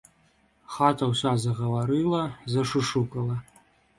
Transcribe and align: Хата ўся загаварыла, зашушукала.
Хата 0.77 1.09
ўся 1.09 1.33
загаварыла, 1.43 2.23
зашушукала. 2.53 3.37